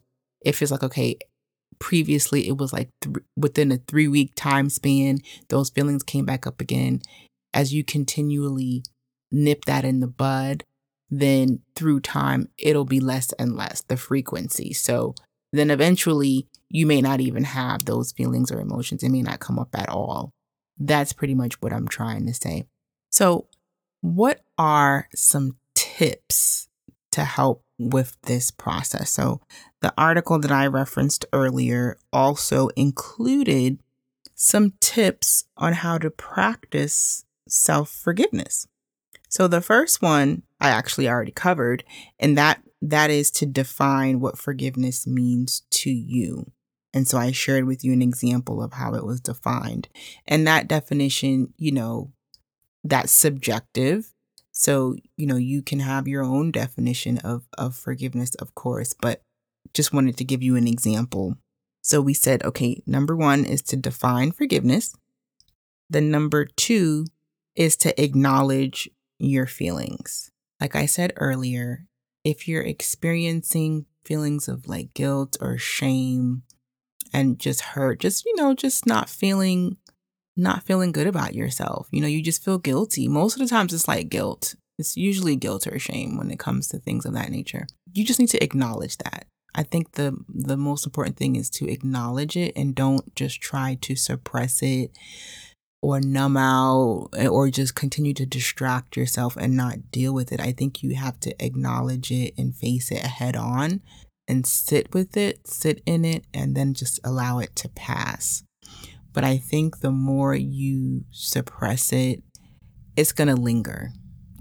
if 0.45 0.61
it's 0.61 0.71
like, 0.71 0.83
okay, 0.83 1.17
previously 1.79 2.47
it 2.47 2.57
was 2.57 2.73
like 2.73 2.89
th- 3.01 3.17
within 3.35 3.71
a 3.71 3.77
three 3.77 4.07
week 4.07 4.33
time 4.35 4.69
span, 4.69 5.19
those 5.49 5.69
feelings 5.69 6.03
came 6.03 6.25
back 6.25 6.45
up 6.45 6.61
again. 6.61 7.01
As 7.53 7.73
you 7.73 7.83
continually 7.83 8.83
nip 9.31 9.65
that 9.65 9.85
in 9.85 9.99
the 9.99 10.07
bud, 10.07 10.63
then 11.09 11.61
through 11.75 12.01
time, 12.01 12.49
it'll 12.57 12.85
be 12.85 12.99
less 12.99 13.31
and 13.33 13.55
less 13.55 13.81
the 13.81 13.97
frequency. 13.97 14.73
So 14.73 15.15
then 15.51 15.71
eventually, 15.71 16.47
you 16.69 16.85
may 16.85 17.01
not 17.01 17.19
even 17.19 17.43
have 17.43 17.85
those 17.85 18.11
feelings 18.11 18.51
or 18.51 18.59
emotions. 18.59 19.01
It 19.01 19.09
may 19.09 19.23
not 19.23 19.39
come 19.39 19.57
up 19.57 19.69
at 19.73 19.89
all. 19.89 20.31
That's 20.77 21.13
pretty 21.13 21.33
much 21.33 21.61
what 21.61 21.73
I'm 21.73 21.87
trying 21.87 22.27
to 22.27 22.33
say. 22.33 22.67
So, 23.11 23.47
what 24.01 24.41
are 24.57 25.09
some 25.15 25.57
tips 25.73 26.69
to 27.11 27.23
help 27.23 27.63
with 27.79 28.15
this 28.23 28.51
process? 28.51 29.11
So, 29.11 29.41
the 29.81 29.93
article 29.97 30.39
that 30.39 30.51
I 30.51 30.67
referenced 30.67 31.25
earlier 31.31 31.97
also 32.11 32.67
included 32.69 33.79
some 34.35 34.73
tips 34.79 35.45
on 35.57 35.73
how 35.73 35.97
to 35.97 36.09
practice 36.09 37.25
self 37.47 37.89
forgiveness. 37.89 38.67
So, 39.29 39.47
the 39.47 39.61
first 39.61 40.01
one 40.01 40.43
I 40.59 40.69
actually 40.69 41.07
already 41.07 41.31
covered, 41.31 41.83
and 42.19 42.37
that 42.37 42.61
that 42.81 43.09
is 43.09 43.31
to 43.31 43.45
define 43.45 44.19
what 44.19 44.37
forgiveness 44.37 45.05
means 45.05 45.63
to 45.71 45.91
you. 45.91 46.51
And 46.93 47.07
so 47.07 47.17
I 47.17 47.31
shared 47.31 47.65
with 47.65 47.83
you 47.83 47.93
an 47.93 48.01
example 48.01 48.63
of 48.63 48.73
how 48.73 48.93
it 48.95 49.05
was 49.05 49.19
defined. 49.19 49.89
And 50.27 50.47
that 50.47 50.67
definition, 50.67 51.53
you 51.57 51.71
know, 51.71 52.11
that's 52.83 53.11
subjective. 53.11 54.13
So, 54.51 54.95
you 55.15 55.27
know, 55.27 55.35
you 55.35 55.61
can 55.61 55.79
have 55.79 56.07
your 56.07 56.23
own 56.23 56.51
definition 56.51 57.19
of, 57.19 57.47
of 57.57 57.75
forgiveness, 57.75 58.33
of 58.35 58.55
course, 58.55 58.93
but 58.99 59.21
just 59.73 59.93
wanted 59.93 60.17
to 60.17 60.23
give 60.23 60.43
you 60.43 60.55
an 60.55 60.67
example. 60.67 61.37
So 61.81 62.01
we 62.01 62.13
said, 62.13 62.43
okay, 62.43 62.81
number 62.85 63.15
one 63.15 63.45
is 63.45 63.61
to 63.63 63.75
define 63.75 64.31
forgiveness. 64.31 64.95
The 65.89 66.01
number 66.01 66.45
two 66.45 67.05
is 67.55 67.75
to 67.77 68.01
acknowledge 68.01 68.89
your 69.17 69.45
feelings. 69.45 70.31
Like 70.61 70.75
I 70.75 70.85
said 70.85 71.13
earlier, 71.15 71.85
if 72.23 72.47
you're 72.47 72.61
experiencing 72.63 73.85
feelings 74.05 74.47
of 74.47 74.67
like 74.67 74.93
guilt 74.93 75.37
or 75.41 75.57
shame 75.57 76.43
and 77.13 77.39
just 77.39 77.61
hurt, 77.61 77.99
just, 77.99 78.25
you 78.25 78.35
know, 78.35 78.53
just 78.53 78.85
not 78.85 79.09
feeling 79.09 79.77
not 80.39 80.63
feeling 80.63 80.91
good 80.91 81.07
about 81.07 81.35
yourself. 81.35 81.87
You 81.91 82.01
know, 82.01 82.07
you 82.07 82.23
just 82.23 82.43
feel 82.43 82.57
guilty. 82.57 83.07
Most 83.07 83.33
of 83.33 83.39
the 83.39 83.47
times 83.47 83.73
it's 83.73 83.87
like 83.87 84.09
guilt. 84.09 84.55
It's 84.77 84.95
usually 84.95 85.35
guilt 85.35 85.67
or 85.67 85.77
shame 85.77 86.17
when 86.17 86.31
it 86.31 86.39
comes 86.39 86.67
to 86.69 86.79
things 86.79 87.05
of 87.05 87.13
that 87.13 87.29
nature. 87.29 87.67
You 87.93 88.05
just 88.05 88.19
need 88.19 88.29
to 88.29 88.43
acknowledge 88.43 88.97
that. 88.99 89.25
I 89.55 89.63
think 89.63 89.93
the 89.93 90.17
the 90.27 90.57
most 90.57 90.85
important 90.85 91.17
thing 91.17 91.35
is 91.35 91.49
to 91.51 91.69
acknowledge 91.69 92.37
it 92.37 92.53
and 92.55 92.75
don't 92.75 93.15
just 93.15 93.41
try 93.41 93.77
to 93.81 93.95
suppress 93.95 94.61
it 94.61 94.91
or 95.81 95.99
numb 95.99 96.37
out 96.37 97.09
eh, 97.17 97.27
or 97.27 97.49
just 97.49 97.75
continue 97.75 98.13
to 98.13 98.25
distract 98.25 98.97
yourself 98.97 99.35
and 99.37 99.55
not 99.55 99.91
deal 99.91 100.13
with 100.13 100.31
it. 100.31 100.39
I 100.39 100.51
think 100.51 100.83
you 100.83 100.95
have 100.95 101.19
to 101.21 101.43
acknowledge 101.43 102.11
it 102.11 102.33
and 102.37 102.55
face 102.55 102.91
it 102.91 102.99
head 103.05 103.35
on 103.35 103.81
and 104.27 104.45
sit 104.45 104.93
with 104.93 105.17
it, 105.17 105.47
sit 105.47 105.81
in 105.85 106.05
it, 106.05 106.25
and 106.33 106.55
then 106.55 106.73
just 106.73 106.99
allow 107.03 107.39
it 107.39 107.55
to 107.57 107.69
pass. 107.69 108.43
But 109.11 109.23
I 109.23 109.37
think 109.37 109.79
the 109.79 109.91
more 109.91 110.35
you 110.35 111.05
suppress 111.11 111.91
it, 111.91 112.21
it's 112.95 113.11
going 113.11 113.27
to 113.27 113.35
linger. 113.35 113.91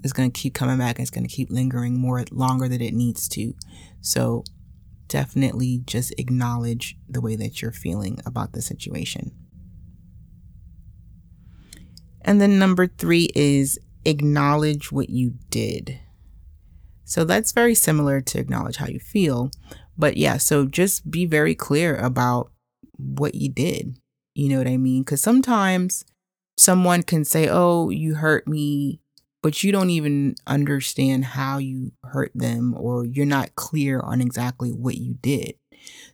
It's 0.03 0.13
going 0.13 0.31
to 0.31 0.39
keep 0.39 0.53
coming 0.53 0.77
back. 0.77 0.99
It's 0.99 1.09
going 1.09 1.27
to 1.27 1.33
keep 1.33 1.49
lingering 1.49 1.99
more 1.99 2.23
longer 2.31 2.69
than 2.69 2.81
it 2.81 2.93
needs 2.93 3.27
to. 3.29 3.53
So 4.01 4.43
definitely 5.09 5.81
just 5.85 6.13
acknowledge 6.17 6.97
the 7.07 7.21
way 7.21 7.35
that 7.35 7.61
you're 7.61 7.71
feeling 7.71 8.19
about 8.25 8.53
the 8.53 8.61
situation. 8.61 9.31
And 12.21 12.39
then 12.39 12.59
number 12.59 12.87
three 12.87 13.29
is 13.35 13.79
acknowledge 14.05 14.91
what 14.91 15.09
you 15.09 15.33
did. 15.49 15.99
So 17.03 17.23
that's 17.23 17.51
very 17.51 17.75
similar 17.75 18.21
to 18.21 18.39
acknowledge 18.39 18.77
how 18.77 18.87
you 18.87 18.99
feel. 18.99 19.51
But 19.97 20.15
yeah, 20.15 20.37
so 20.37 20.65
just 20.65 21.09
be 21.09 21.25
very 21.25 21.55
clear 21.55 21.95
about 21.95 22.51
what 22.97 23.35
you 23.35 23.49
did. 23.49 23.97
You 24.35 24.49
know 24.49 24.57
what 24.59 24.67
I 24.67 24.77
mean? 24.77 25.03
Because 25.03 25.21
sometimes 25.21 26.05
someone 26.57 27.03
can 27.03 27.25
say, 27.25 27.49
Oh, 27.49 27.89
you 27.89 28.15
hurt 28.15 28.47
me, 28.47 29.01
but 29.41 29.63
you 29.63 29.71
don't 29.71 29.89
even 29.89 30.35
understand 30.45 31.25
how 31.25 31.57
you 31.57 31.91
hurt 32.03 32.31
them, 32.35 32.73
or 32.77 33.05
you're 33.05 33.25
not 33.25 33.55
clear 33.55 33.99
on 33.99 34.21
exactly 34.21 34.71
what 34.71 34.97
you 34.97 35.15
did. 35.21 35.55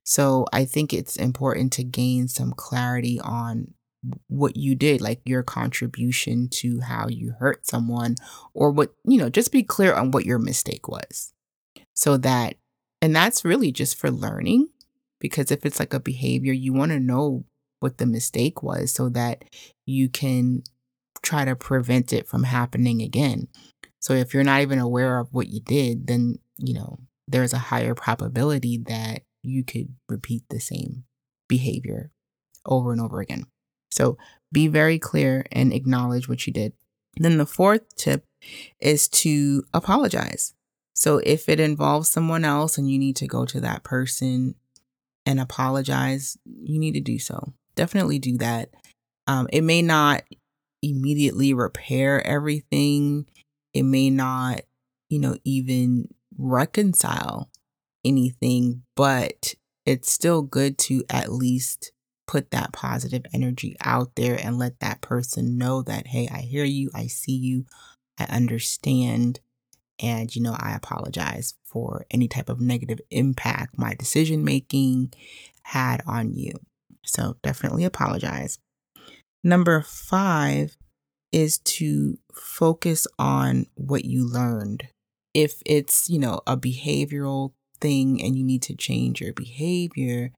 So 0.04 0.46
I 0.54 0.66
think 0.66 0.94
it's 0.94 1.16
important 1.16 1.74
to 1.74 1.84
gain 1.84 2.28
some 2.28 2.54
clarity 2.54 3.20
on 3.20 3.74
what 4.28 4.56
you 4.56 4.76
did, 4.76 5.02
like 5.02 5.22
your 5.26 5.42
contribution 5.42 6.48
to 6.50 6.82
how 6.82 7.08
you 7.08 7.34
hurt 7.40 7.66
someone, 7.66 8.16
or 8.54 8.70
what, 8.70 8.94
you 9.04 9.18
know, 9.18 9.30
just 9.30 9.52
be 9.52 9.64
clear 9.64 9.96
on 9.96 10.12
what 10.12 10.26
your 10.26 10.38
mistake 10.38 10.88
was. 10.88 11.34
So 11.96 12.18
that, 12.18 12.56
and 13.02 13.16
that's 13.16 13.44
really 13.44 13.72
just 13.72 13.96
for 13.98 14.12
learning, 14.12 14.70
because 15.20 15.50
if 15.50 15.66
it's 15.66 15.80
like 15.80 15.96
a 15.96 16.00
behavior, 16.00 16.54
you 16.54 16.72
want 16.74 16.92
to 16.92 17.00
know 17.00 17.46
what 17.80 17.98
the 17.98 18.06
mistake 18.06 18.62
was 18.62 18.92
so 18.92 19.10
that 19.10 19.46
you 19.88 20.10
can 20.10 20.62
try 21.26 21.44
to 21.44 21.56
prevent 21.56 22.14
it 22.14 22.28
from 22.28 22.44
happening 22.44 23.02
again. 23.02 23.48
So 24.00 24.14
if 24.14 24.34
you're 24.34 24.44
not 24.44 24.62
even 24.62 24.80
aware 24.80 25.20
of 25.20 25.34
what 25.34 25.48
you 25.48 25.60
did, 25.60 26.08
then, 26.08 26.38
you 26.58 26.74
know, 26.76 27.00
there's 27.28 27.54
a 27.54 27.58
higher 27.58 27.96
probability 27.96 28.78
that 28.88 29.24
you 29.42 29.64
could 29.64 29.90
repeat 30.08 30.44
the 30.50 30.60
same 30.60 31.04
behavior 31.48 32.12
over 32.66 32.92
and 32.92 33.02
over 33.02 33.20
again. 33.20 33.46
So 33.92 34.18
be 34.52 34.68
very 34.68 35.00
clear 35.00 35.46
and 35.52 35.74
acknowledge 35.74 36.30
what 36.30 36.46
you 36.46 36.54
did. 36.54 36.74
Then 37.18 37.38
the 37.38 37.46
fourth 37.46 37.96
tip 37.96 38.26
is 38.80 39.08
to 39.10 39.64
apologize. 39.74 40.54
So 40.94 41.18
if 41.24 41.50
it 41.50 41.60
involves 41.60 42.10
someone 42.10 42.46
else 42.46 42.78
and 42.78 42.90
you 42.90 43.00
need 43.00 43.16
to 43.18 43.28
go 43.28 43.46
to 43.46 43.60
that 43.62 43.84
person 43.84 44.56
and 45.26 45.40
apologize, 45.40 46.38
you 46.46 46.80
need 46.80 46.94
to 46.94 47.02
do 47.02 47.20
so. 47.20 47.54
Definitely 47.76 48.20
do 48.20 48.38
that. 48.38 48.70
Um, 49.28 49.48
it 49.52 49.62
may 49.62 49.82
not 49.82 50.24
immediately 50.82 51.54
repair 51.54 52.26
everything. 52.26 53.28
It 53.74 53.84
may 53.84 54.10
not, 54.10 54.62
you 55.10 55.20
know, 55.20 55.38
even 55.44 56.10
reconcile 56.38 57.50
anything, 58.04 58.84
but 58.96 59.56
it's 59.86 60.12
still 60.12 60.42
good 60.42 60.78
to 60.78 61.04
at 61.10 61.32
least 61.32 61.92
put 62.28 62.52
that 62.52 62.74
positive 62.74 63.24
energy 63.34 63.76
out 63.82 64.16
there 64.16 64.36
and 64.42 64.58
let 64.58 64.80
that 64.80 65.02
person 65.02 65.58
know 65.58 65.82
that, 65.84 66.08
hey, 66.08 66.28
I 66.32 66.40
hear 66.40 66.64
you, 66.64 66.90
I 66.94 67.08
see 67.08 67.36
you, 67.36 67.66
I 68.20 68.26
understand, 68.26 69.40
and, 70.02 70.36
you 70.36 70.42
know, 70.42 70.56
I 70.58 70.74
apologize 70.76 71.54
for 71.64 72.06
any 72.12 72.28
type 72.28 72.50
of 72.50 72.60
negative 72.60 73.00
impact 73.12 73.78
my 73.78 73.94
decision 73.94 74.44
making 74.44 75.14
had 75.64 76.02
on 76.08 76.34
you. 76.34 76.54
So 77.06 77.38
definitely 77.44 77.86
apologize. 77.86 78.60
Number 79.46 79.80
five 79.82 80.76
is 81.32 81.60
to 81.60 82.18
focus 82.34 83.06
on 83.20 83.68
what 83.76 84.04
you 84.04 84.28
learned. 84.28 84.88
If 85.36 85.62
it's, 85.68 86.10
you 86.10 86.18
know, 86.18 86.42
a 86.48 86.58
behavioral 86.58 87.52
thing 87.80 88.24
and 88.24 88.36
you 88.36 88.44
need 88.44 88.64
to 88.64 88.76
change 88.76 89.22
your 89.22 89.34
behavior, 89.34 90.32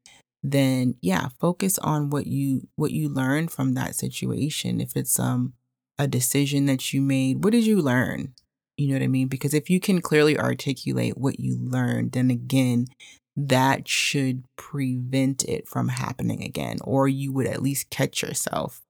then 0.43 0.95
yeah, 1.01 1.29
focus 1.39 1.79
on 1.79 2.09
what 2.09 2.27
you 2.27 2.67
what 2.75 2.91
you 2.91 3.07
learned 3.07 3.49
from 3.49 3.75
that 3.75 3.95
situation. 3.95 4.81
If 4.81 4.97
it's 4.97 5.17
um 5.17 5.53
a 5.97 6.05
decision 6.05 6.65
that 6.65 6.91
you 6.93 7.01
made, 7.01 7.45
what 7.45 7.53
did 7.53 7.65
you 7.65 7.81
learn? 7.81 8.33
You 8.75 8.89
know 8.89 8.95
what 8.95 9.03
I 9.03 9.07
mean? 9.07 9.29
Because 9.29 9.53
if 9.53 9.69
you 9.69 9.79
can 9.79 10.01
clearly 10.01 10.37
articulate 10.37 11.17
what 11.17 11.39
you 11.39 11.57
learned, 11.57 12.11
then 12.11 12.29
again, 12.29 12.87
that 13.37 13.87
should 13.87 14.43
prevent 14.57 15.45
it 15.45 15.65
from 15.65 15.87
happening 15.87 16.43
again, 16.43 16.79
or 16.83 17.07
you 17.07 17.31
would 17.31 17.47
at 17.47 17.61
least 17.61 17.89
catch 17.89 18.21
yourself 18.21 18.81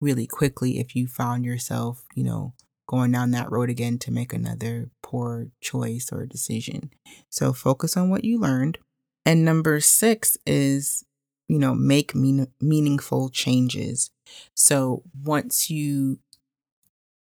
really 0.00 0.26
quickly 0.26 0.78
if 0.78 0.94
you 0.94 1.06
found 1.06 1.44
yourself, 1.44 2.04
you 2.14 2.24
know, 2.24 2.54
going 2.86 3.12
down 3.12 3.30
that 3.30 3.50
road 3.50 3.70
again 3.70 3.98
to 3.98 4.10
make 4.10 4.32
another 4.32 4.90
poor 5.02 5.48
choice 5.60 6.10
or 6.12 6.26
decision. 6.26 6.90
So 7.30 7.52
focus 7.52 7.96
on 7.96 8.10
what 8.10 8.24
you 8.24 8.38
learned. 8.38 8.78
And 9.24 9.44
number 9.44 9.80
six 9.80 10.36
is, 10.46 11.04
you 11.48 11.58
know, 11.58 11.74
make 11.74 12.14
mean- 12.14 12.52
meaningful 12.60 13.30
changes. 13.30 14.10
So 14.54 15.02
once 15.22 15.70
you 15.70 16.18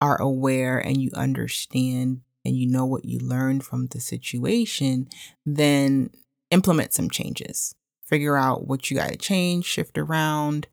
are 0.00 0.20
aware 0.20 0.78
and 0.78 0.96
you 0.96 1.10
understand 1.14 2.22
and 2.44 2.56
you 2.56 2.66
know 2.66 2.84
what 2.86 3.04
you 3.04 3.18
learned 3.18 3.64
from 3.64 3.86
the 3.88 4.00
situation, 4.00 5.08
then 5.46 6.10
implement 6.50 6.92
some 6.92 7.08
changes. 7.08 7.74
Figure 8.04 8.36
out 8.36 8.66
what 8.66 8.90
you 8.90 8.96
got 8.96 9.10
to 9.10 9.16
change, 9.16 9.64
shift 9.64 9.96
around 9.96 10.66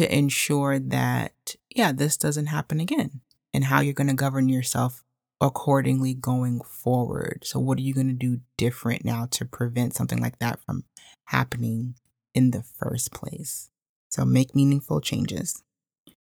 to 0.00 0.16
ensure 0.16 0.78
that, 0.78 1.56
yeah, 1.68 1.92
this 1.92 2.16
doesn't 2.16 2.46
happen 2.46 2.80
again 2.80 3.20
and 3.52 3.64
how 3.64 3.82
you're 3.82 3.92
going 3.92 4.06
to 4.08 4.14
govern 4.14 4.48
yourself 4.48 5.04
accordingly 5.42 6.14
going 6.14 6.62
forward. 6.62 7.42
So, 7.44 7.60
what 7.60 7.76
are 7.76 7.82
you 7.82 7.92
going 7.92 8.08
to 8.08 8.14
do 8.14 8.40
different 8.56 9.04
now 9.04 9.26
to 9.32 9.44
prevent 9.44 9.94
something 9.94 10.18
like 10.18 10.38
that 10.38 10.58
from 10.64 10.84
happening 11.26 11.96
in 12.34 12.50
the 12.50 12.62
first 12.62 13.12
place? 13.12 13.68
So, 14.08 14.24
make 14.24 14.54
meaningful 14.54 15.02
changes. 15.02 15.62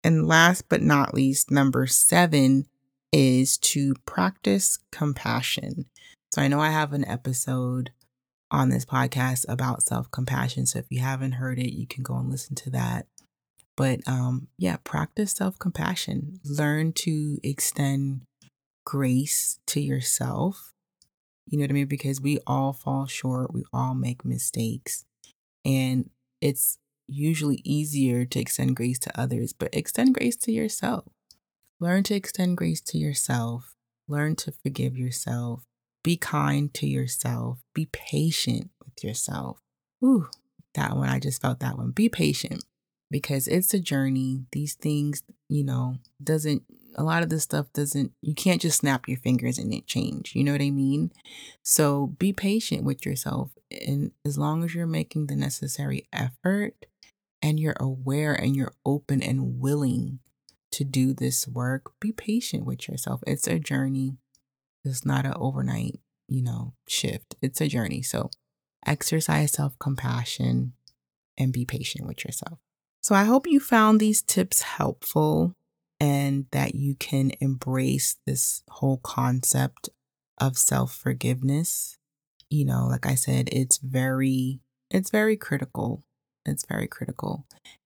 And 0.03 0.29
last 0.29 0.69
but 0.69 0.83
not 0.83 1.15
least, 1.15 1.51
number 1.51 1.87
seven 1.87 2.67
is 3.13 3.57
to 3.57 3.95
practice 4.05 4.79
compassion. 4.93 5.87
So, 6.35 6.43
I 6.43 6.49
know 6.49 6.61
I 6.61 6.69
have 6.69 6.93
an 6.93 7.09
episode 7.09 7.93
on 8.51 8.69
this 8.69 8.85
podcast 8.85 9.47
about 9.49 9.83
self 9.83 10.11
compassion. 10.11 10.67
So, 10.67 10.81
if 10.81 10.87
you 10.91 11.01
haven't 11.01 11.33
heard 11.33 11.59
it, 11.59 11.73
you 11.73 11.87
can 11.87 12.03
go 12.03 12.17
and 12.17 12.31
listen 12.31 12.55
to 12.57 12.71
that. 12.73 13.07
But 13.77 14.01
um, 14.07 14.49
yeah, 14.57 14.77
practice 14.85 15.33
self 15.33 15.59
compassion. 15.59 16.41
Learn 16.45 16.93
to 16.95 17.39
extend 17.43 18.23
grace 18.85 19.59
to 19.67 19.81
yourself. 19.81 20.73
You 21.47 21.59
know 21.59 21.65
what 21.65 21.71
I 21.71 21.75
mean? 21.75 21.87
Because 21.87 22.21
we 22.21 22.39
all 22.47 22.73
fall 22.73 23.07
short, 23.07 23.53
we 23.53 23.65
all 23.73 23.95
make 23.95 24.25
mistakes. 24.25 25.05
And 25.65 26.11
it's 26.41 26.79
usually 27.07 27.61
easier 27.65 28.25
to 28.25 28.41
extend 28.41 28.77
grace 28.77 28.99
to 29.01 29.21
others, 29.21 29.53
but 29.53 29.75
extend 29.75 30.15
grace 30.15 30.37
to 30.37 30.53
yourself. 30.53 31.05
Learn 31.81 32.03
to 32.05 32.15
extend 32.15 32.57
grace 32.57 32.81
to 32.83 32.99
yourself. 32.99 33.75
Learn 34.09 34.37
to 34.37 34.53
forgive 34.63 34.97
yourself. 34.97 35.65
Be 36.03 36.17
kind 36.17 36.73
to 36.75 36.87
yourself. 36.87 37.59
Be 37.75 37.89
patient 37.93 38.71
with 38.83 39.03
yourself. 39.03 39.59
Ooh, 40.03 40.29
that 40.75 40.97
one, 40.97 41.09
I 41.09 41.19
just 41.19 41.43
felt 41.43 41.61
that 41.61 41.77
one. 41.77 41.91
Be 41.91 42.09
patient 42.09 42.65
because 43.11 43.47
it's 43.49 43.75
a 43.75 43.81
journey. 43.81 44.47
These 44.53 44.75
things, 44.75 45.23
you 45.49 45.65
know, 45.65 45.97
doesn't 46.23 46.63
a 46.97 47.03
lot 47.03 47.25
of 47.25 47.29
this 47.29 47.43
stuff 47.43 47.73
doesn't 47.73 48.13
you 48.23 48.35
can't 48.35 48.61
just 48.61 48.79
snap 48.79 49.09
your 49.09 49.19
fingers 49.19 49.59
and 49.59 49.73
it 49.73 49.87
change. 49.87 50.35
You 50.35 50.45
know 50.45 50.53
what 50.53 50.61
I 50.63 50.71
mean? 50.71 51.11
So 51.63 52.09
be 52.19 52.33
patient 52.33 52.85
with 52.85 53.05
yourself 53.05 53.51
and 53.71 54.13
as 54.25 54.39
long 54.39 54.65
as 54.65 54.75
you're 54.75 54.87
making 54.87 55.27
the 55.27 55.37
necessary 55.37 56.07
effort 56.13 56.87
and 57.43 57.59
you're 57.59 57.77
aware 57.81 58.35
and 58.35 58.57
you're 58.57 58.75
open 58.87 59.23
and 59.23 59.61
willing 59.61 60.21
to 60.73 60.85
do 60.85 61.13
this 61.13 61.47
work, 61.47 61.93
be 62.01 62.13
patient 62.13 62.65
with 62.65 62.89
yourself. 62.89 63.23
It's 63.27 63.47
a 63.47 63.59
journey. 63.59 64.17
It's 64.85 65.05
not 65.05 65.25
an 65.25 65.35
overnight, 65.37 66.01
you 66.29 66.43
know, 66.43 66.75
shift. 66.89 67.37
It's 67.41 67.61
a 67.61 67.69
journey. 67.69 68.03
So 68.03 68.31
exercise 68.87 69.53
self-compassion 69.53 70.73
and 71.39 71.53
be 71.53 71.65
patient 71.65 72.07
with 72.07 72.25
yourself. 72.25 72.59
So 73.05 73.15
I 73.15 73.25
hope 73.25 73.47
you 73.47 73.61
found 73.61 74.01
these 74.01 74.23
tips 74.23 74.63
helpful 74.63 75.55
and 76.01 76.47
that 76.53 76.75
you 76.75 76.95
can 76.95 77.33
embrace 77.39 78.17
this 78.25 78.63
whole 78.71 78.97
concept 78.97 79.91
of 80.39 80.57
self 80.57 80.95
forgiveness. 80.95 81.99
You 82.49 82.65
know, 82.65 82.87
like 82.87 83.05
I 83.05 83.15
said, 83.15 83.51
it's 83.53 83.77
very, 83.77 84.61
it's 84.91 85.11
very 85.11 85.37
critical. 85.37 86.03
It's 86.47 86.65
very 86.65 86.87
critical. 86.87 87.45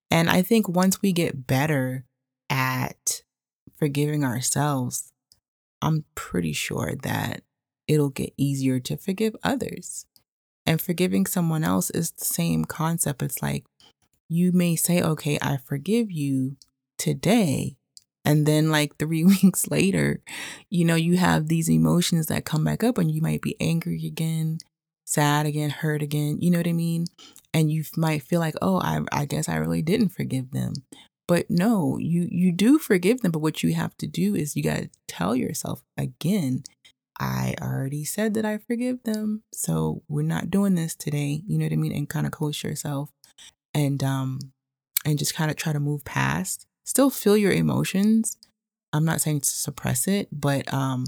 And 0.09 0.31
I 0.31 0.41
think 0.41 0.69
once 0.69 1.03
we 1.03 1.13
get 1.13 1.49
better 1.49 2.05
at 2.49 3.23
forgiving 3.77 4.23
ourselves, 4.23 5.13
I'm 5.83 6.05
pretty 6.15 6.53
sure 6.53 6.95
that 7.03 7.43
it'll 7.89 8.11
get 8.11 8.35
easier 8.37 8.79
to 8.79 8.97
forgive 8.97 9.35
others. 9.43 10.07
And 10.65 10.81
forgiving 10.81 11.27
someone 11.27 11.65
else 11.65 11.91
is 11.91 12.13
the 12.13 12.25
same 12.25 12.67
concept. 12.67 13.21
It's 13.25 13.43
like 13.43 13.65
you 14.29 14.53
may 14.53 14.77
say, 14.77 15.01
okay, 15.03 15.39
I 15.41 15.57
forgive 15.57 16.11
you 16.11 16.57
today. 16.99 17.77
And 18.25 18.47
then, 18.47 18.71
like 18.71 18.97
three 18.99 19.25
weeks 19.25 19.69
later, 19.71 20.21
you 20.71 20.85
know, 20.85 20.97
you 20.97 21.17
have 21.17 21.49
these 21.49 21.71
emotions 21.71 22.27
that 22.27 22.45
come 22.45 22.65
back 22.65 22.85
up 22.85 22.99
and 22.99 23.11
you 23.11 23.23
might 23.23 23.43
be 23.43 23.57
angry 23.61 24.07
again, 24.07 24.59
sad 25.05 25.47
again, 25.47 25.71
hurt 25.71 26.03
again. 26.03 26.39
You 26.41 26.51
know 26.51 26.59
what 26.59 26.69
I 26.69 26.73
mean? 26.73 27.07
And 27.55 27.73
you 27.73 27.85
might 27.97 28.23
feel 28.23 28.41
like, 28.41 28.55
oh, 28.61 28.79
I, 28.81 29.01
I 29.11 29.25
guess 29.25 29.49
I 29.49 29.57
really 29.57 29.83
didn't 29.83 30.11
forgive 30.11 30.51
them. 30.51 30.75
But 31.27 31.51
no, 31.51 31.99
you 31.99 32.27
you 32.31 32.53
do 32.53 32.79
forgive 32.79 33.21
them. 33.21 33.33
But 33.33 33.41
what 33.41 33.63
you 33.63 33.75
have 33.75 33.97
to 33.99 34.07
do 34.07 34.35
is 34.35 34.57
you 34.57 34.63
got 34.63 34.77
to 34.79 34.91
tell 35.07 35.37
yourself 35.37 35.85
again, 35.97 36.63
I 37.21 37.55
already 37.61 38.05
said 38.05 38.33
that 38.35 38.47
I 38.47 38.57
forgive 38.59 39.03
them. 39.03 39.43
So 39.53 40.03
we're 40.09 40.23
not 40.23 40.51
doing 40.51 40.75
this 40.75 40.95
today. 40.95 41.43
You 41.47 41.59
know 41.59 41.67
what 41.67 41.73
I 41.73 41.77
mean? 41.77 41.93
And 41.93 42.09
kind 42.09 42.25
of 42.25 42.33
coach 42.33 42.65
yourself 42.65 43.11
and 43.79 44.03
um 44.03 44.39
and 45.05 45.19
just 45.19 45.35
kind 45.35 45.51
of 45.51 45.57
try 45.57 45.73
to 45.73 45.81
move 45.81 46.05
past. 46.05 46.67
Still 46.85 47.11
feel 47.11 47.37
your 47.37 47.53
emotions. 47.53 48.37
I'm 48.93 49.05
not 49.05 49.21
saying 49.21 49.41
to 49.43 49.51
suppress 49.51 50.09
it, 50.09 50.29
but 50.33 50.73
um 50.73 51.05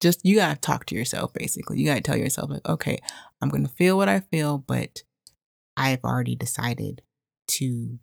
just 0.00 0.24
you 0.24 0.36
got 0.36 0.54
to 0.54 0.60
talk 0.60 0.86
to 0.86 0.94
yourself 0.94 1.32
basically. 1.32 1.78
You 1.78 1.86
got 1.86 1.96
to 1.96 2.00
tell 2.00 2.16
yourself 2.16 2.50
like, 2.50 2.68
okay, 2.68 2.98
I'm 3.40 3.50
to 3.50 3.68
feel 3.68 3.96
what 3.96 4.08
I 4.08 4.20
feel, 4.20 4.58
but 4.58 5.02
I've 5.76 6.04
already 6.04 6.36
decided 6.36 7.02
to 7.48 7.98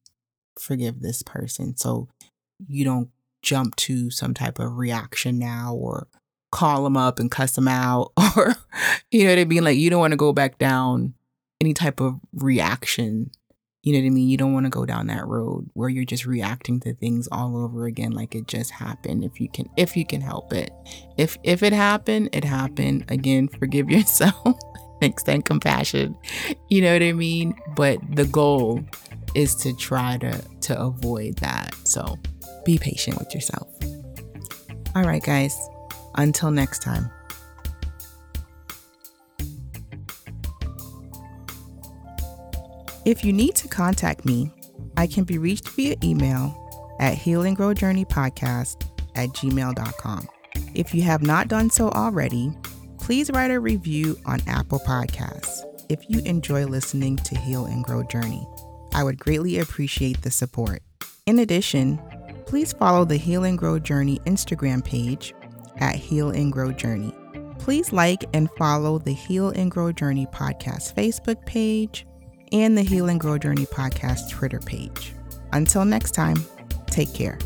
forgive 0.59 0.99
this 0.99 1.21
person. 1.21 1.77
So 1.77 2.09
you 2.67 2.83
don't 2.83 3.09
jump 3.41 3.75
to 3.77 4.09
some 4.09 4.33
type 4.33 4.59
of 4.59 4.77
reaction 4.77 5.39
now 5.39 5.73
or 5.73 6.07
call 6.51 6.83
them 6.83 6.97
up 6.97 7.19
and 7.19 7.31
cuss 7.31 7.53
them 7.53 7.67
out 7.67 8.11
or 8.37 8.55
you 9.11 9.23
know 9.23 9.29
what 9.31 9.39
I 9.39 9.45
mean 9.45 9.63
like 9.63 9.77
you 9.77 9.89
don't 9.89 9.99
want 9.99 10.11
to 10.11 10.17
go 10.17 10.31
back 10.31 10.57
down 10.57 11.13
any 11.59 11.73
type 11.73 11.99
of 11.99 12.19
reaction 12.33 13.29
you 13.85 13.93
know 13.93 13.99
what 13.99 14.07
I 14.07 14.09
mean? 14.09 14.27
You 14.27 14.35
don't 14.35 14.51
want 14.51 14.65
to 14.65 14.71
go 14.71 14.83
down 14.83 15.05
that 15.07 15.27
road 15.27 15.69
where 15.73 15.89
you're 15.89 16.05
just 16.05 16.25
reacting 16.25 16.79
to 16.79 16.95
things 16.95 17.29
all 17.31 17.55
over 17.55 17.85
again 17.85 18.13
like 18.13 18.33
it 18.33 18.47
just 18.47 18.71
happened 18.71 19.23
if 19.23 19.39
you 19.39 19.47
can 19.47 19.69
if 19.77 19.95
you 19.95 20.03
can 20.03 20.21
help 20.21 20.53
it. 20.53 20.71
If 21.17 21.37
if 21.43 21.61
it 21.61 21.71
happened, 21.71 22.29
it 22.33 22.43
happened. 22.43 23.05
Again, 23.09 23.47
forgive 23.47 23.87
yourself. 23.91 24.57
Extend 25.03 25.45
compassion. 25.45 26.17
You 26.67 26.81
know 26.81 26.93
what 26.93 27.03
I 27.03 27.13
mean? 27.13 27.53
But 27.75 27.99
the 28.15 28.25
goal 28.25 28.83
is 29.35 29.53
to 29.57 29.75
try 29.75 30.17
to 30.17 30.41
to 30.61 30.81
avoid 30.81 31.35
that. 31.37 31.75
So, 31.83 32.17
be 32.65 32.79
patient 32.79 33.19
with 33.19 33.35
yourself. 33.35 33.69
All 34.95 35.03
right, 35.03 35.21
guys. 35.21 35.55
Until 36.15 36.49
next 36.49 36.81
time. 36.81 37.11
If 43.05 43.23
you 43.23 43.31
need 43.31 43.55
to 43.57 43.67
contact 43.67 44.25
me, 44.25 44.51
I 44.97 45.05
can 45.05 45.25
be 45.25 45.37
reached 45.37 45.69
via 45.69 45.95
email 46.03 46.97
at 46.99 47.15
healinggrowjourneypodcast 47.15 48.89
at 49.15 49.29
gmail.com. 49.29 50.27
If 50.73 50.93
you 50.95 51.03
have 51.03 51.21
not 51.21 51.47
done 51.47 51.69
so 51.69 51.89
already, 51.89 52.51
please 52.99 53.29
write 53.29 53.51
a 53.51 53.59
review 53.59 54.17
on 54.25 54.41
Apple 54.47 54.79
Podcasts 54.79 55.61
if 55.87 56.09
you 56.09 56.19
enjoy 56.21 56.65
listening 56.65 57.17
to 57.17 57.37
Heal 57.37 57.65
and 57.65 57.83
Grow 57.83 58.01
Journey. 58.01 58.47
I 58.95 59.03
would 59.03 59.19
greatly 59.19 59.59
appreciate 59.59 60.23
the 60.23 60.31
support. 60.31 60.81
In 61.27 61.37
addition, 61.39 62.01
please 62.47 62.73
follow 62.73 63.05
the 63.05 63.17
Heal 63.17 63.43
and 63.43 63.57
Grow 63.57 63.77
Journey 63.77 64.19
Instagram 64.25 64.83
page 64.83 65.35
at 65.77 65.95
Heal 65.95 66.31
and 66.31 66.51
Grow 66.51 66.71
Journey. 66.71 67.13
Please 67.59 67.93
like 67.93 68.23
and 68.33 68.49
follow 68.57 68.97
the 68.97 69.13
Heal 69.13 69.49
and 69.49 69.69
Grow 69.69 69.91
Journey 69.91 70.25
podcast 70.27 70.95
Facebook 70.95 71.45
page 71.45 72.07
and 72.51 72.77
the 72.77 72.81
Heal 72.83 73.09
and 73.09 73.19
Grow 73.19 73.37
Journey 73.37 73.65
podcast 73.65 74.29
Twitter 74.29 74.59
page. 74.59 75.13
Until 75.53 75.85
next 75.85 76.11
time, 76.11 76.37
take 76.87 77.13
care. 77.13 77.37